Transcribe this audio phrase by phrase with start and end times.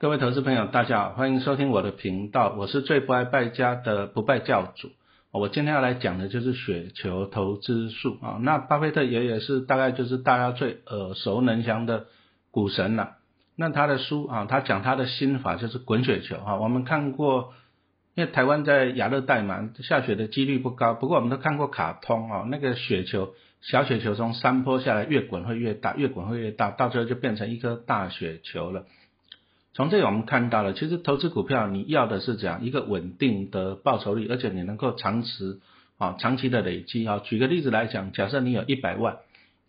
[0.00, 4.88] 各位投资朋友，大家好，欢迎收听我的频道，我是最不爱败家的不败教主。
[5.30, 8.38] 我今天要来讲的就是雪球投资术啊。
[8.40, 12.06] 那巴菲特爷爷是大概就是大家最耳熟能详的
[12.50, 13.18] 股神了。
[13.56, 16.56] 那他的书啊，他讲他的心法就是滚雪球啊。
[16.56, 17.52] 我们看过，
[18.14, 20.94] 因为台湾在亚热带嘛，下雪的几率不高。
[20.94, 28.86] 不过我们都看过卡通啊，那个雪球小雪球从山坡下来，越滚会越大，越滚会越大，到最后就变成一颗大雪球了。
[29.72, 35.60] 从这里我们看到了，其实投资股票你要的是怎样一个稳定的报酬率，而且你能够长持
[35.96, 37.20] 啊，长期的累积啊。
[37.22, 39.18] 举个例子来讲，假设你有一百万，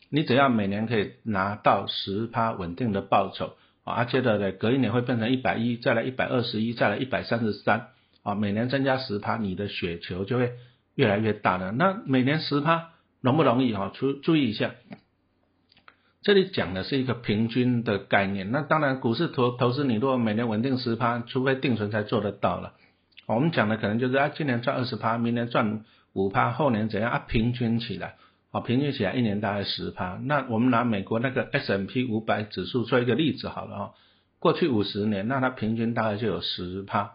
[0.10, 7.90] 你只要每年可以拿到十趴稳定的报酬啊，接着呢隔一年会变成一百一，再来一百二十一，再来一百三十三
[8.24, 10.54] 啊，每年增加十趴，你的雪球就会
[10.96, 11.72] 越来越大了。
[11.72, 12.90] 那每年十趴
[13.22, 13.92] 容不容易啊？
[13.94, 14.72] 注注意一下。
[16.24, 22.74] 这里讲的是一个平均的概念，那当然股市投投资，你如果每年稳定十趴，除非定存才做得到了。
[23.26, 27.26] 我们讲的可能就是啊，今年赚二十趴，明年赚五趴，后年怎样啊？
[27.28, 28.18] 平均起来，
[28.52, 30.20] 啊，平均起来一年大概十趴。
[30.24, 33.90] 那我们拿美国那个 S M P 五百指数做一个例子好了啊，
[34.38, 37.14] 过去五十年，那它平均大概就有十趴，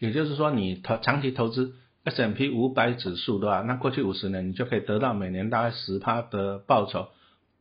[0.00, 7.06] 也就是说你投长期投资 S M P 五百指数的话，那过去五十年你就可以得到每年大概十趴的报酬。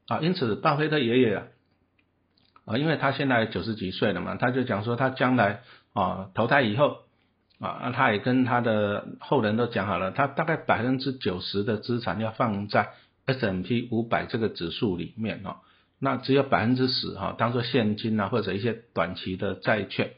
[0.07, 1.43] 啊，因此巴菲特爷爷啊，
[2.65, 5.61] 啊，因为他现在九十几岁了嘛，他就讲说他将来
[5.93, 6.99] 啊投胎以后
[7.59, 12.89] 啊，他也跟他的后人都讲好了，他大概百分之九十的资产要放在
[13.25, 15.57] S M P 五百这个指数里面哦，
[15.99, 20.11] 那只有百分之十哈当做现金啊或者一些短期的债券。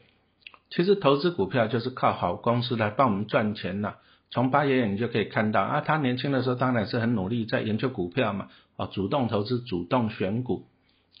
[0.68, 3.94] 其实投资股票就是靠好公司来帮我们赚钱呐。
[4.30, 8.48] 从巴爷爷你就可以看到啊，他年轻的时候当然是很努力在研究股票嘛。
[8.80, 10.66] 啊，主动投资，主动选股，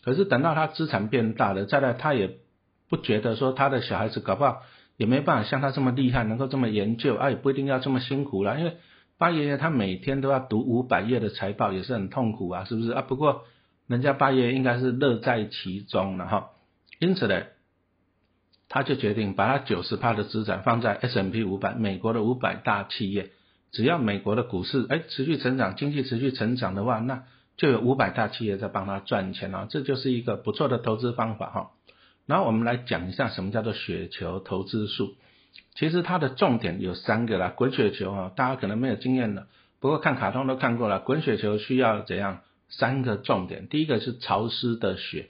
[0.02, 2.38] 可是等到他资产变大了，再来他也
[2.88, 4.62] 不觉得说他的小孩子搞不好
[4.96, 8.76] 也没办法像他这么厉害，能够这么研究，啊，也不一定要这么辛苦了，因为
[9.18, 12.92] 八爷爷他每天都要读五百页的财报，也是很痛苦啊，是不是？
[12.92, 13.02] 啊？
[13.02, 13.44] 不过
[13.86, 16.50] 人家八爷爷应该是乐在其中了哈，
[16.98, 17.42] 因此呢，
[18.68, 23.32] 他就决定把他九十趴的资产放在 S M P 五百，美国的五百大企业，
[23.72, 27.24] 只要美国的股市哎持续成长，经济持续成长的话，那
[27.60, 31.70] 就有五百大企业在帮他赚钱啊，这就是一个不错的投资方法哈。
[32.24, 35.16] 然后我们来讲一下什么叫做雪球投资术。
[35.74, 39.46] 其实它的重点有三个啦，滚雪球啊，大家可能没有经验的，
[39.78, 41.00] 不过看卡通都看过了。
[41.00, 42.40] 滚雪球需要怎样？
[42.70, 45.28] 三个重点，第一个是潮湿的雪，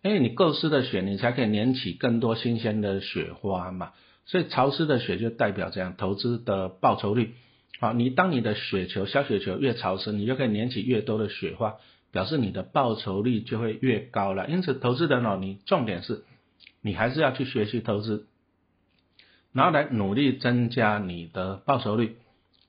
[0.00, 3.92] 因为你够湿的雪，你才可以粘起更多新鲜的雪花嘛。
[4.24, 7.34] 所以潮湿的雪就代表这样投资的报酬率。
[7.78, 11.74] 好，你当你的雪球小雪球越潮湿，你就可以粘起越多的雪花，
[12.10, 14.48] 表示你的报酬率就会越高了。
[14.48, 16.24] 因此，投资人哦，你重点是，
[16.80, 18.26] 你还是要去学习投资，
[19.52, 22.16] 然后来努力增加你的报酬率。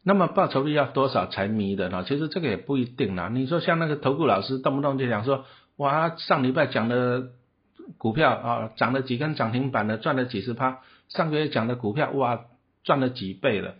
[0.04, 2.04] 那么报酬率要多少才迷的呢？
[2.06, 3.30] 其实这个也不一定啦。
[3.30, 5.46] 你说像那个投顾老师，动不动就讲说，
[5.78, 7.30] 哇，上礼拜讲的
[7.98, 12.46] 股票啊，涨了几根涨停板的，赚了几十趴；上个月讲的股票，哇，
[12.84, 13.76] 赚了几倍了。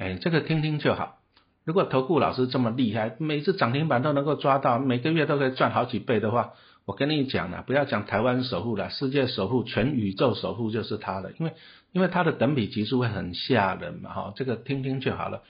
[0.00, 1.18] 哎，这个听听就好。
[1.66, 6.54] 如果投顾老师这么厉害，每次涨停板都能够抓到，每个月都可以赚好几倍的话，
[6.86, 11.32] 我跟你讲了，不要讲台湾首富了，世界首富、全宇宙首富就是他了。
[11.38, 11.52] 因为
[11.92, 15.42] 因为他的等比级数会很吓人嘛，哈，这个听听就好了。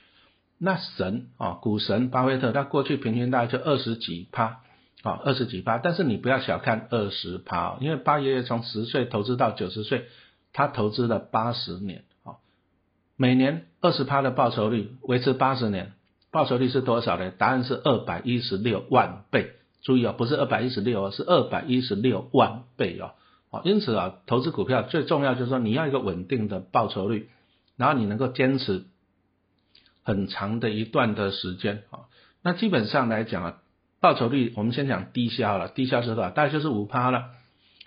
[0.59, 4.63] 那神啊，股神巴菲特，他过去平均大概就二十几趴，
[5.05, 5.79] 啊，二十几趴。
[5.79, 10.07] 但是你不要小看二十趴，因为巴爷爷从十岁投资到九十岁，
[10.53, 12.03] 他投资了八十年。
[13.21, 15.93] 每年二十趴的报酬率维持八十年，
[16.33, 17.31] 报酬率是多少呢？
[17.37, 19.57] 答案是二百一十六万倍。
[19.83, 23.11] 注意哦，不是二百一十六哦，是二百一十六万倍哦。
[23.51, 27.29] 好，因此啊，投资股票最重要就是说你要一个稳定的报酬率，
[27.77, 28.85] 然后你能够坚持
[30.03, 32.09] 很长的一段的时间啊。
[32.43, 33.59] 那基本上来讲啊，
[34.01, 36.31] 报酬率我们先讲低消了，低消是多少？
[36.31, 37.27] 大概就是五趴了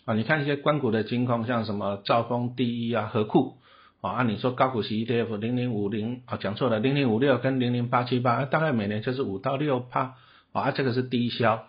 [0.06, 0.13] 啊。
[0.13, 3.57] 你看一些关谷的金控，像什么兆丰第一啊、和库。
[4.03, 10.15] 啊，按你说高股息 ETF 零零五零啊，讲错了，零零五六跟零零八七八，大概每年就是五到六趴，
[10.51, 11.67] 啊，这个是低消，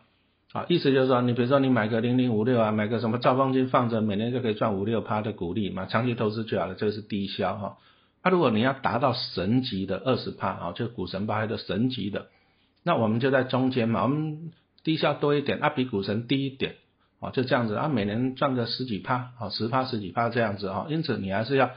[0.53, 7.79] 啊，意思就是说，你比如说你买个零零五六啊，买个什么兆丰金放着，每年就可以赚五六趴的股利嘛，长期投资就好了，这个是低消哈。
[8.25, 12.27] 那如果你要达到神级的二十趴啊，就股神巴菲特神级的，
[12.83, 14.51] 那我们就在中间嘛，我们
[14.83, 16.75] 低消多一点，啊，比股神低一点，
[17.21, 21.71] 啊，就这样子，啊，每年赚个十几趴，啊，十趴十几趴这样子啊，因此你还是要。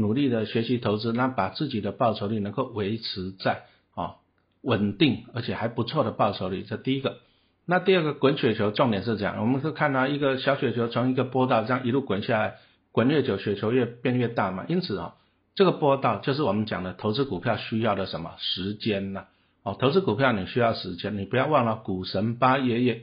[0.00, 3.64] 努力的学习投资，那把自己的报酬率能够维持在
[3.94, 4.16] 啊
[4.62, 7.18] 稳定而且还不错的报酬率，这第一个。
[7.66, 12.56] 那第二个滚雪球重点是这样，我们是看到一个小雪球从一个波道这样一路滚下来，
[12.90, 14.64] 滚越久，雪球越变越大嘛。
[14.68, 15.14] 因此啊，
[15.54, 19.26] 这个波道就是我们讲的投资股票需要的什么时间呢？
[19.62, 23.02] 哦，投资股票你需要时间，你不要忘了股神八爷爷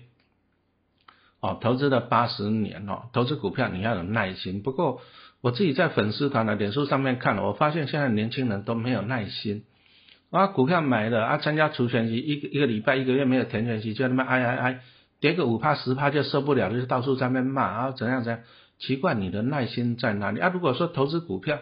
[1.39, 4.63] 哦，投资了八十年哦，投资股票你要有耐心。
[4.63, 4.99] 不过
[5.41, 9.63] 我自己在粉丝团的脸书上面看了，我发现现在年轻人都没有耐心
[10.31, 14.79] 啊，股票买了啊，参加除权期一个一个礼拜一个月没有填权期，就那么哎哎哎，
[15.19, 18.41] 跌个五趴十趴就受不了了，就到处在那边骂啊，怎样怎样？
[18.79, 20.49] 奇怪，你的耐心在哪里啊？
[20.53, 21.59] 如果说投资股票。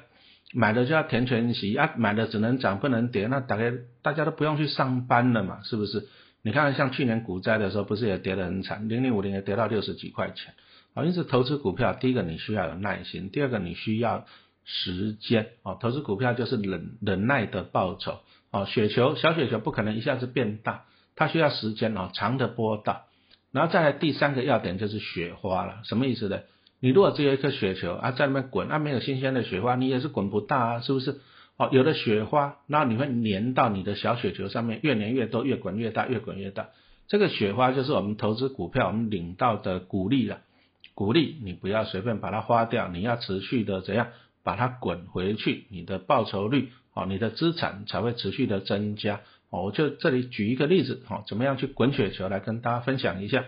[0.54, 6.08] 买了就要填全息啊，买了只能涨不能跌，那大概大家都不用去上班了嘛，是不是？
[6.44, 10.54] 你看像去年股灾的时候，不是也跌得很惨，零零五零也跌到六十几块钱。
[10.96, 14.26] 啊，因此投资股票，第一个你需要有耐心，第二个你需要
[14.64, 15.50] 时间。
[15.62, 18.20] 哦，投资股票就是忍忍耐的报酬。
[18.50, 23.04] 哦，雪球小雪球不可能一下子变大，它需要时间哦，长的波道。
[23.52, 26.40] 然后再来第三个要点就是雪花了，什么意思呢？
[26.80, 31.20] 你如果只有一颗雪球啊，在那边滚，啊没有新鲜的雪花，你也是滚不大啊，是不是？
[31.58, 36.70] 哦，有的雪花，那你会粘到你的小雪球上面，越粘越多，越滚越大，越滚越大。
[37.08, 40.42] 这个雪花就是我们投资股票我们领到的鼓励了，
[40.96, 44.08] 鼓励你不要随便把它花掉，你要持续的怎样
[44.44, 49.20] 把它滚回去，你的报酬率哦，你的资产才会持续的增加。
[49.50, 53.44] 哦，我就这里举一个例子，哦，怎么样去滚雪球来跟大家分享一下。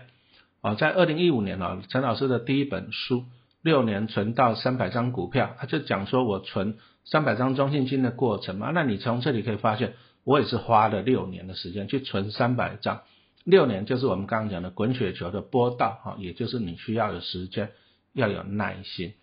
[0.60, 3.20] 啊，在二零一五年啊，陈老师的第一本书
[3.62, 8.70] 《六年存到三百张股票》，他就讲说我存三百张中信金的过程嘛。
[8.74, 13.00] 那你从这里可以发现，我也是花了六年的时间去存三百张。
[13.48, 17.70] 六年就是我们刚刚讲的滚雪球的波道哈，也就是你需要的时间，
[18.12, 19.14] 要有耐心。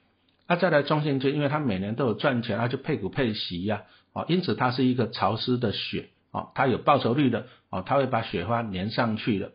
[0.48, 3.84] 那再来中信金，因为它每年都有赚钱，它就配股配息呀，
[4.14, 9.52] 啊，因此它是一个潮湿的雪，啊，它有报酬率的，啊，它会把雪花粘上去的。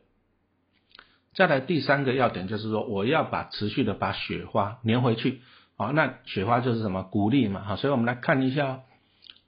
[1.34, 5.40] 再来第三个要点就是说，我要把持续的把雪花粘回去，
[5.76, 8.82] 好，那雪花就是什么鼓励嘛，好，所以我们来看一下，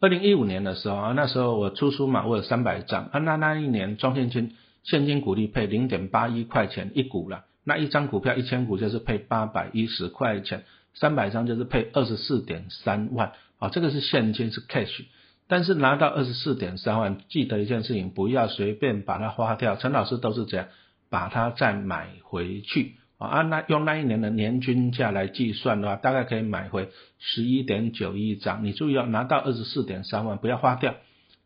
[0.01, 10.65] 二零一五年的时候啊，那时候我出书嘛，我有三百张啊，那那一年中现金现金股利配零点八一块钱一股了，那一张股票一千股就是配八百一十块钱，
[10.95, 15.05] 三百张就是配二十四点三万，啊，这个是现金是 cash，
[15.49, 20.69] 但是拿到二十四点三万，记得一件事情，不要随便把它花掉，陈老师都是这样。
[21.11, 26.89] 把它再买回去啊，那用那一年的年均价来计算的话，大概可以买回
[27.19, 28.65] 十一点九一张。
[28.65, 30.95] 你注意要拿到二十四点三万，不要花掉。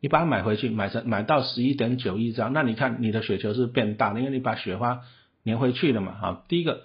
[0.06, 5.00] 你把它买回去，买成买到十一点九一张，那你看你的雪球是变大，因为你把雪花
[5.44, 6.14] 粘回去了嘛。
[6.20, 6.82] 好，第一个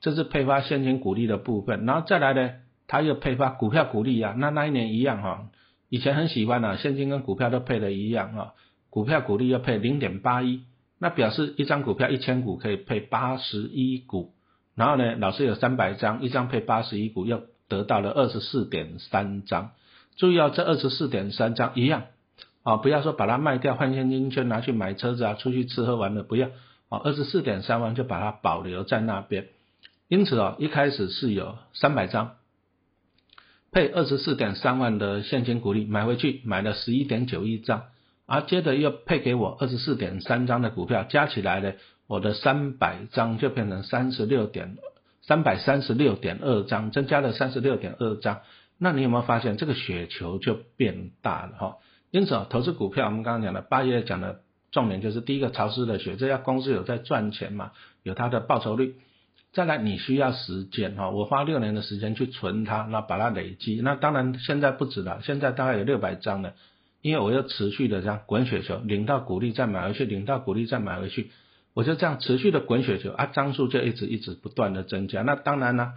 [0.00, 2.54] 这是配发现金股利的部分，然后再来呢，
[2.88, 4.34] 它又配发股票股利啊。
[4.36, 5.46] 那那一年一样哈，
[5.90, 8.52] 以前很喜欢啊，现金跟股票都配的一样啊，
[8.90, 10.62] 股票股利要配零点八一。
[10.98, 14.32] 那表示一张股票一千股可以配八十一股，
[14.74, 19.70] 然后呢，老师有三百张，一张配八十一股，又得到了二十四点三张。
[20.16, 22.06] 注意哦，这二十四点三张一样
[22.66, 26.48] 啊，不要说把它卖掉换现金，就拿去买车子啊，出去吃喝玩乐，不要
[26.88, 29.46] 啊，二十四点三万就把它保留在那边。
[30.08, 32.38] 因此哦，一开始是有三百张
[33.70, 37.84] 配二十四点三万的现金股利买回去，买了十一点九一张。
[38.26, 41.74] 而接着又配给我二十四点三张的股票，加起来呢，
[42.08, 44.76] 我的三百张就变成三十六点
[45.22, 48.40] 三百三十六点二张，增加了三十六点二张。
[48.76, 51.76] 那你有没有发现这个雪球就变大了哈？
[52.10, 57.72] 因此啊，投资股票我们刚刚讲的八月讲的重点就是第一个潮湿的雪，这家公司有在赚钱嘛，
[58.02, 58.96] 有它的报酬率。
[59.52, 63.80] 再来你需要时间哈，我花六年的时间去存它，那把它累积。
[63.82, 66.52] 那当然现在不止了，现在大概有六百张了。
[67.02, 71.30] 因为我要持续的这样滚雪球，领到股利再买回去，领到股利再买回去，
[71.72, 75.22] 我就这样持续的滚雪球啊，张数就一直一直不断的增加。
[75.22, 75.94] 那当然呢，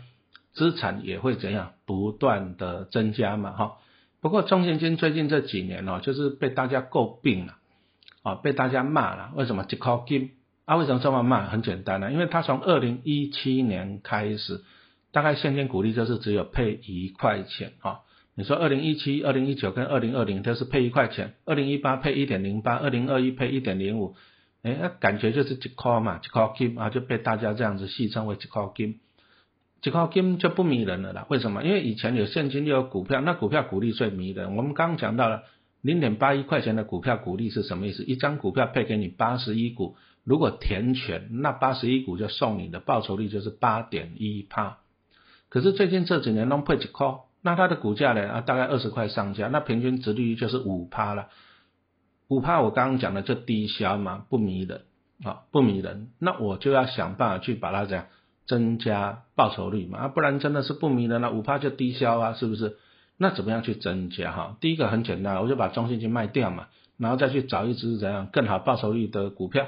[0.53, 3.73] 资产也会怎样不断的增加嘛，哈。
[4.21, 7.55] 不过中信金最近这几年哦，就是被大家诟病了，
[8.21, 9.31] 啊，被大家骂了。
[9.35, 9.65] 为什么？
[9.69, 10.31] 一块金
[10.65, 10.75] 啊？
[10.75, 11.45] 为什么这么骂？
[11.47, 14.61] 很简单呢，因为他从二零一七年开始，
[15.11, 17.99] 大概现金股利就是只有配一块钱啊。
[18.35, 24.15] 你说二零一七、二零一九跟二零二零都是配一块钱，二零一八配一点零八，二零二一配一点零五，
[24.63, 28.99] 哎，那感觉就是一块嘛，一块金啊，就被大家这样子戏称为一块金，
[29.81, 31.25] 一块金就不迷人了啦。
[31.29, 31.63] 为什么？
[31.63, 34.55] 因为以前有现金又有股票，那股票股利最迷人。
[34.55, 35.43] 我们刚刚讲到了
[35.81, 38.03] 零点八一块钱的股票股利是什么意思？
[38.03, 44.79] 一张股票配给你八十一股，如果填全，那八十一股就送你的报酬率就是八点一趴。
[45.49, 47.19] 可是最近这几年弄配几块。
[47.41, 48.29] 那它的股价呢？
[48.29, 51.29] 啊，大概二十块上下，那平均值率就是五趴了。
[52.27, 54.81] 五趴我刚刚讲的就低消嘛，不迷人
[55.23, 56.09] 啊，不迷人。
[56.19, 58.07] 那我就要想办法去把它这样
[58.49, 62.77] 增加报酬率嘛，啊，不然真的是不迷人了，五趴就低消啊，是不是？
[63.15, 64.57] 那怎么样去增加哈？
[64.59, 66.65] 第一个很简单，我就把中信金卖掉嘛，
[66.97, 69.67] 然后再去找一只怎样更好报酬率的股票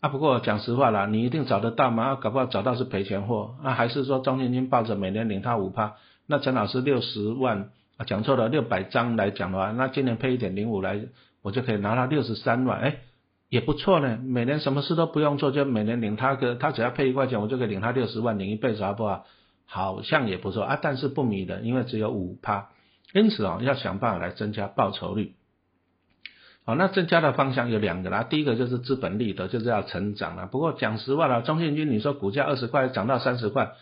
[0.00, 0.10] 啊。
[0.10, 2.16] 不过讲实话啦，你一定找得到吗？
[2.16, 5.94] 搞不好找到是赔钱货啊，还是说中信金抱着每年领它五趴？
[6.26, 11.00] 那陈老师六十万啊，讲错了，六百张来讲的话，那今年配一点零五来，
[11.40, 12.98] 我就可以拿到六十三万，哎，
[13.48, 14.18] 也不错呢。
[14.22, 19.24] 每年什么事都不用做，就每年领他个，他只要配一块钱，我就可以领他六十万，领一辈子好不好？
[19.70, 22.70] 好像也不错啊，但是不迷人，因为只有五趴。
[23.12, 25.34] 因此啊，要想办法来增加报酬率。
[26.64, 28.22] 好，那增加的方向有两个啦。
[28.22, 30.46] 第一个就是资本利得，就是要成长了。
[30.46, 33.72] 不过讲实话了，中信金你说股价二十块涨到三十块、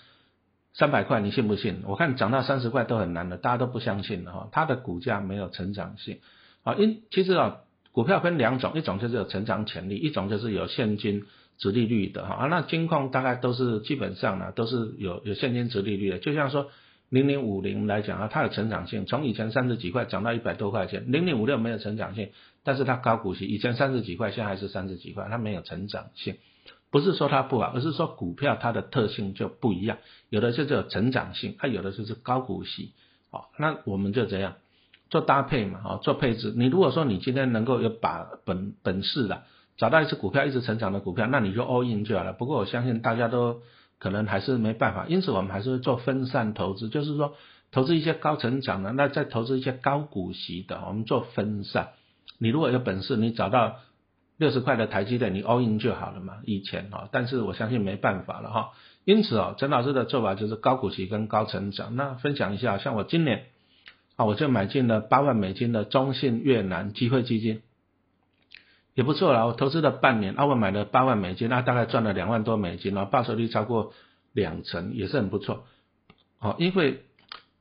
[0.73, 1.82] 三百块，你信不信？
[1.87, 4.49] 我看涨到三十块都很难的，大家都不相信的哈。
[4.52, 6.20] 它的股价没有成长性。
[6.62, 7.56] 啊，因其实啊，
[7.97, 11.25] 股票分两种，一种就是有成长潜力，一种就是有现金
[11.57, 12.47] 值利率的哈啊。
[12.49, 16.69] 那金矿大概都是基本上呢都是有有现金值利率的，就像说。
[17.09, 21.12] 零零五零来讲啊，它有成长性，从以前三十几块涨到一百多块钱。
[21.12, 22.31] 零零五六没有成长性，
[22.65, 26.35] 但是它高股息，以前三十几块，现在还是三十几块，它没有成长性。
[26.91, 29.99] 不是说它不好，而是说股票它的特性就不一样，
[30.31, 32.91] 有的就是有成长性，它有的就是高股息。
[33.31, 34.57] 好，那我们就这样
[35.11, 36.53] 做搭配嘛，好做配置。
[36.57, 39.43] 你如果说你今天能够有把本本事的
[39.77, 42.33] 找到一只股票一直成长的股票，那你就 all in 就好了。
[42.33, 43.63] 不过我相信大家都。
[43.99, 47.33] 可能还是没办法，因此我们还是做分散投资，就是说
[47.73, 51.93] 投资一些高成长的，那再投资一些高股息的，我们做分散。
[52.37, 53.77] 你如果有本事，你找到
[54.37, 56.35] 六十块的台积电，你 all in 就好了嘛。
[56.45, 58.73] 以前哈，但是我相信没办法了哈。
[59.07, 61.97] 因此哦，陈老师的做法就是高股息跟高成长。
[61.97, 63.47] 那分享一下，像我今年
[64.16, 67.62] 啊，我就买进了八万美金的中信越南机会基金。
[68.94, 73.92] 也不错啦，我投资了半年，啊，我买了八万美金，那大概赚了两万多美金，然后报酬率超过
[74.32, 75.66] 两成，也是很不错。
[76.40, 77.02] 哦，因为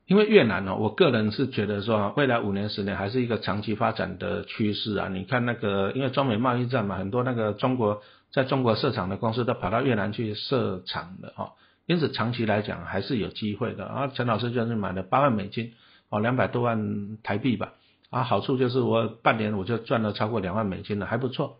[0.06, 5.08] 因为越南哦，我个人是觉得说，未来五年十年还是一个长期发展的趋势啊。
[5.08, 8.00] 你看那个，因为中美贸易战嘛，很多那个中国
[8.32, 11.52] 在中国设厂的公司都跑到越南去设厂的哦，
[11.84, 13.84] 因此长期来讲还是有机会的。
[13.84, 15.74] 啊，陈老师就是买了八万美金，
[16.08, 17.74] 哦，两百多万台币吧。
[18.10, 21.58] 啊，好处就是我半年我就赚了超过两万美金了，还不错。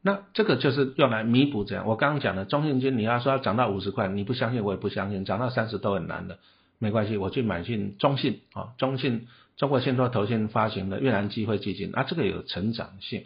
[0.00, 1.86] 那这个就是用来弥补这样。
[1.86, 6.38] 我刚刚讲的中信金，你要说要涨到五十块，你不相信我也不相信，涨到三十都很难的。
[6.78, 13.24] 没关系，我去买进中信啊，中信中国信托投信发行的越南机会基金，啊，这个有成长性。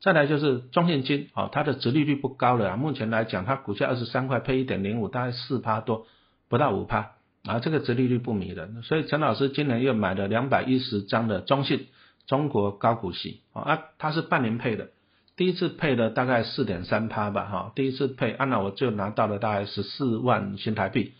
[0.00, 6.06] 再来就是中信金啊，它的殖利率不高了啊，目前来讲它股价二十三块配一点零五，大概四趴多，
[6.48, 7.12] 不到五趴。
[7.44, 11.88] 啊，这个折利率不迷人，所以陈老师今年又买了两百一十张的中信
[12.28, 14.90] 中国高股息啊，它是半年配的，
[15.36, 21.14] 第一次配的大概四点三趴吧，哈，第一次配，按那我就拿到了大概十四万新台币，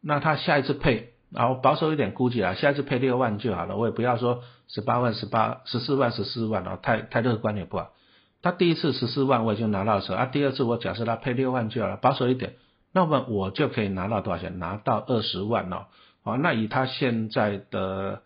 [0.00, 7.90] 那他下一次配，然后保守一点估计啊，下一次配六万就好了，我也不要说十八万、十八、十四万、十四万哦，太太乐观也不好。
[8.40, 12.54] 他第一次十四万我已经拿到手啊，第二次我假设他配六万就好了，保守一点。
[12.92, 14.58] 那么我就可以拿到多少钱？
[14.58, 15.86] 拿到二十万哦。
[16.22, 18.22] 好，那以他现在的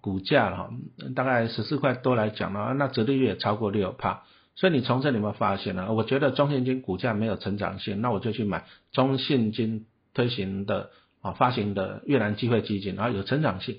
[0.00, 0.70] 股价哈，
[1.16, 4.24] 大概十四块多来讲呢，那折利率也超过六帕。
[4.56, 10.90] 所以你从这里面发现呢，我觉得中信金股价没有成长性，那我就去买中信金推行的
[11.22, 13.78] 啊发行的越南机会基金，然后有成长性。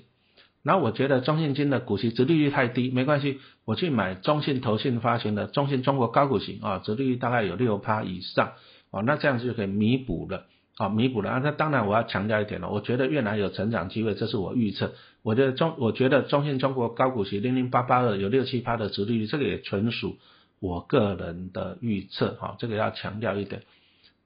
[0.62, 8.52] 然后我觉得中信金的股息折利率太低，没关系，我去买中信投信发行的中信中国高股息啊，折利率大概有六趴以上。
[8.92, 10.44] 哦，那这样子就可以弥补了，
[10.76, 11.40] 啊，弥补了啊。
[11.42, 14.92] 那当然我要强调一点了，我觉得越南有成长机会，这是我预测。
[15.22, 20.18] 我觉得中，我觉得中信中国高股息零零八八二有六七八的殖利率，这个也纯属
[20.60, 23.62] 我个人的预测，哈，这个要强调一点。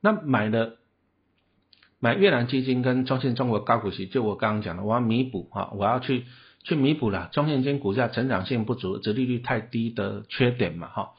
[0.01, 0.79] 那买的
[2.01, 6.25] 买越南基金跟中信中国高股息，就我刚刚讲的，我要弥补哈，我要去
[6.65, 11.11] 去弥补了中信金股价成长性不足、殖利率太低的缺点嘛，哈。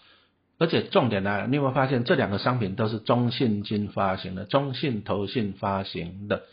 [0.59, 6.43] 而且重点来了，你有没有发现这两个商品都是中信金发行的，中信投信发行的，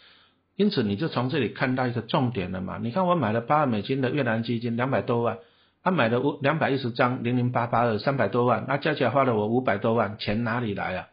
[0.56, 2.78] 因此你就从这里看到一个重点了嘛？
[2.78, 5.38] 你看我买了八万美金的越南基金，两百多万，
[5.82, 11.08] 他买了五两百一十张零零八八二，三百多万，那加起来花了我五百多万，钱哪里来啊？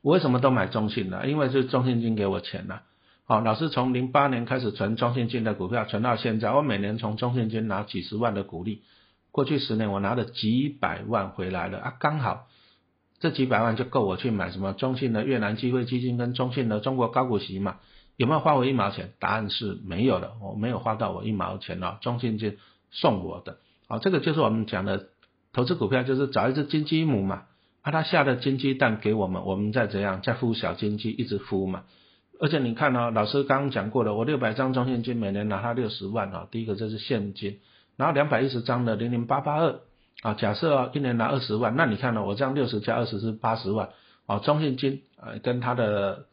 [0.00, 1.26] 我为什么都买中信呢？
[1.26, 2.82] 因为是中信金给我钱了。
[3.24, 8.82] 好，老师从零八年开始存中信金的股票，存到现在，我每年从中信金拿几十万的股利。
[9.38, 12.48] 过去十年我拿了几百万回来了啊，刚好
[13.20, 17.76] 这几百万就够我去买什么中信的越南机会基金跟中信的中国高股息嘛？
[18.16, 19.12] 有没有花我一毛钱？
[19.20, 22.58] 答案是没有的，我没有花到我一毛钱哦，中信金
[22.90, 23.58] 送我的。
[23.86, 25.10] 好，这个就是我们讲的
[25.52, 27.44] 投资股票，就是找一只金鸡母嘛，
[27.82, 31.84] 啊，它下的金鸡蛋给我们，我们再怎样再孵小金鸡，一直孵嘛。
[32.40, 37.60] 而且你看呢，老师刚刚讲过了，我六百张中信金每年拿它六十万啊，第一个这是现金，
[37.98, 39.80] 然后两百一十张的零零八八二
[40.22, 43.90] 啊，假设啊一年拿二十万，那你看呢，我这样六十加二十是八十万
[44.26, 46.26] 啊，中现金呃跟它的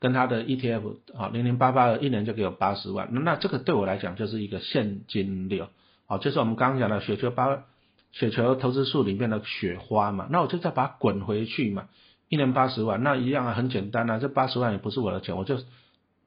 [0.00, 5.68] 跟它的 ETF 啊零零八八二一年就给我八十万，那这个对我来讲就是一个现金流，
[6.06, 7.64] 好，就是我们刚刚讲的雪球八
[8.12, 11.86] 雪球投资数里面的雪花嘛，那我就再把它滚回去嘛。
[12.28, 15.58] 一年八十万，那一样啊，很简单啊，这八十万也不是我的钱，我就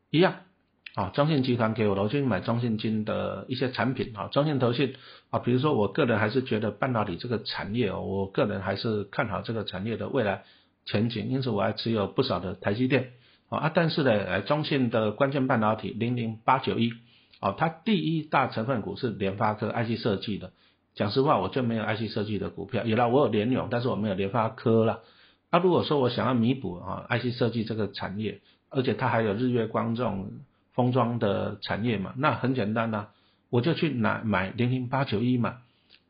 [0.10, 0.36] 一样
[0.96, 1.10] 啊。
[1.14, 4.28] 中信集团给我的，我去买中信金的一些产品啊。
[4.28, 4.96] 中信投信
[5.30, 10.44] 啊，比如说我个人还是觉得半导体这个产业哦，我个人还是看好这个产业的未来
[10.86, 13.12] 前景，因此我还持有不少的台积电
[13.50, 13.72] 啊。
[13.74, 16.94] 但是呢，呃中信的关键半导体零零八九一
[17.40, 20.52] 啊，它第一大成分股是联发科 IC 设计的。
[20.96, 25.02] 讲实话，我就没有 IC 设计的股票，有了我有联咏，但是我没有联发科了。
[25.52, 30.32] 那如果说我想要弥补啊，IC 设计这个产业，而且它还有日月光这种
[30.74, 33.08] 封装的产业嘛，那很简单呐，
[33.50, 35.58] 我就去拿买零零八九一嘛，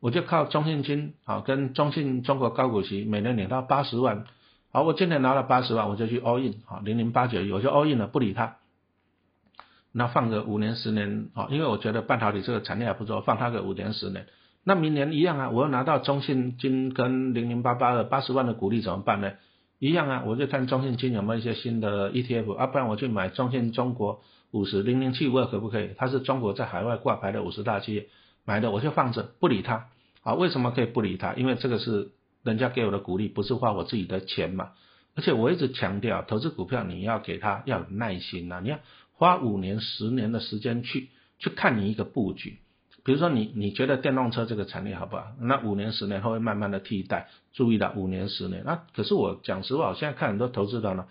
[0.00, 4.24] 我就靠中信金啊，跟中信中国高股息每年领到八十万，
[4.72, 8.56] 好，我今年拿了八十万，我就去 all in 啊，零零八九一我就 all in 了，不理它，
[9.92, 14.26] 那放个五年十年啊，因为我觉得半导体这个产业还不错，放它个五年十年。
[14.64, 19.32] 那明年一样啊，我要拿到中信金跟零零八八的八十万的股利怎么办呢？
[19.78, 24.22] 一样啊，我就看中信金有没有一些新的 ETF，啊，不然我去买中信中国
[24.54, 25.90] 五十零零七五二可不可以？
[25.96, 28.06] 它是中国在海外挂牌的五十大企业，
[28.44, 29.88] 买的我就放着不理它。
[30.22, 31.34] 啊，为什么可以不理它？
[31.34, 32.12] 因为这个是
[32.44, 34.70] 人家给我的鼓励，不是花我自己的钱嘛。
[35.16, 38.78] 而且我一直强调，投资股票你要给它要有耐心呐，你要
[39.12, 41.08] 花五年十年的时间去
[41.40, 42.58] 去看你一个布局。
[43.04, 45.32] 比如说你你觉得电动车这个产业好不好？
[45.40, 48.62] 那五年十年后会慢慢的替代，注意了五年十年。
[48.64, 51.06] 那可是我讲实话，我现在看很多投资的呢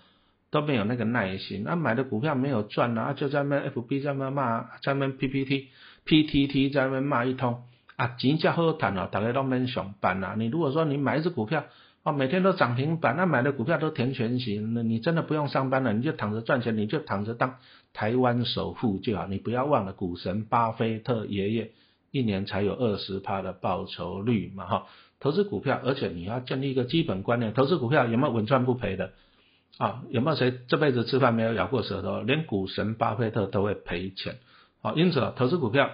[0.54, 5.68] 都没有那个耐心，那买的股票没有赚啊，就在那 FB 在那骂，在那 PPT
[6.06, 7.64] PTT 在那骂一通
[7.98, 10.36] 啊，金价好谈哦，大家都没上班啊。
[10.38, 11.66] 你如果说你买一只股票
[12.04, 17.56] 哦，每天都涨停板，那买的股票都填全型，那你真的不用上班了，你就躺着赚钱，你就躺着当
[17.92, 19.28] 台湾首富就好。
[19.28, 21.72] 你不要忘了股神巴菲特爷爷。
[22.16, 24.86] 一年才有二十趴的报酬率嘛哈，
[25.20, 29.14] 投资股票，而且你要建立一个基本观念，投资股票有没有稳赚不赔的
[29.78, 30.04] 啊？
[30.10, 32.22] 有没有谁这辈子吃饭没有咬过舌头？
[32.22, 34.38] 连股神巴菲特都会赔钱
[34.82, 34.94] 啊！
[34.96, 35.90] 因此投资股票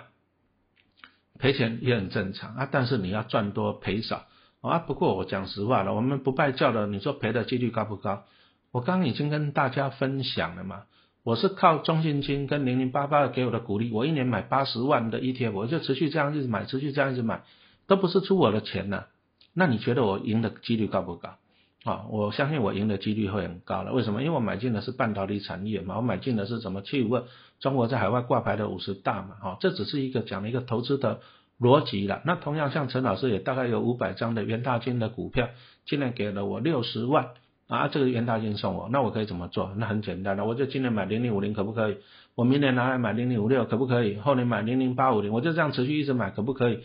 [1.38, 4.26] 赔钱也很正常啊，但是你要赚多赔少
[4.62, 4.80] 啊。
[4.80, 8.26] 不过我讲实话了，我们不拜教的，你说赔的几率高不高？
[8.72, 10.84] 我刚已经跟大家分享了嘛。
[11.24, 17.44] 我是靠中信金跟零零八八给我的鼓励，我一年买八十万的 ETF，我就持续这样一直买，持续这样一直买，
[17.88, 19.04] 都不是出我的钱呢。
[19.54, 21.36] 那你觉得我赢的几率高不高？
[21.84, 23.94] 啊，我相信我赢的几率会很高了。
[23.94, 24.22] 为什么？
[24.22, 26.82] 因为我买进的是半导体产业嘛，我买进的是什么？
[26.82, 27.24] 去问
[27.60, 31.22] 中国在海外挂牌的五十大嘛，哈，这只是一个讲了一个投资的
[31.60, 32.22] 逻辑了。
[32.26, 35.50] 那同样像陈老师也大概有五百张的元大金的股票，
[35.86, 37.30] 今年给了我六十万。
[37.68, 39.72] 啊，这个元大金送我，那我可以怎么做？
[39.78, 41.98] 那很简单的，我就今年买零零五零可不可以？
[42.34, 44.18] 我明年拿来买零零五六可不可以？
[44.18, 46.80] 后年买零零八五零，我就这样持续一直买可不可以？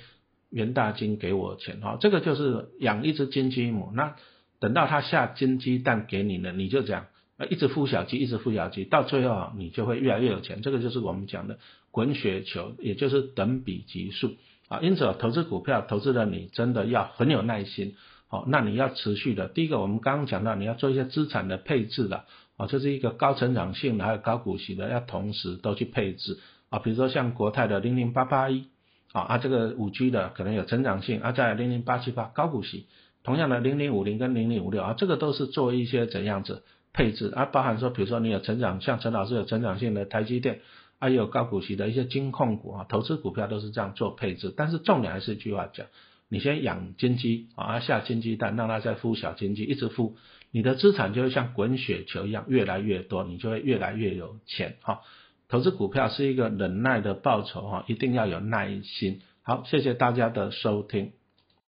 [0.50, 4.14] 元大金给我钱哈，这个就是养一只金鸡母，那
[4.60, 7.06] 等到他下金鸡蛋给你了，你就这样
[7.50, 10.62] 一直孵小鸡，一直孵小鸡，到最后你就会越来越有钱。
[10.62, 11.58] 这个就是我们讲的
[11.90, 14.36] 滚雪球，也就是等比级数
[14.68, 14.80] 啊。
[14.80, 17.94] 因此，投资股票，投资的你真的要很有耐心。
[18.28, 19.48] 好，那你要持续的。
[19.48, 22.24] 第一个，我们刚刚讲到，你要做一些资产的配置的，
[22.56, 26.38] 啊，这是一个高成长性的，还有高股息的，要同时都去配置
[26.70, 26.78] 啊。
[26.78, 28.66] 比如说像国泰的零零八八一，
[29.12, 32.86] 啊啊，这个五 G 的可能有成长性，啊，在零零八七八高股息，
[33.24, 40.60] 同样的零零五零跟零零五六啊，这个都是做一些怎样子配置啊，包含说，比如说你有成长，像陈老师有成长性的台积电，
[41.00, 45.87] 还有高股息的一些金控股啊，投资股票都是这样做配置，但是重点还是一句话讲。
[46.28, 50.12] 你先养金鸡啊，下金鸡蛋，让它再孵小金鸡，一直孵，
[50.50, 55.00] 你的资产就会像滚雪球一样越来越多，你就会越来越有钱哈。
[55.48, 59.20] 投资股票是一个忍耐的报酬哈，一定要有耐心。
[59.42, 61.12] 好，谢谢大家的收听。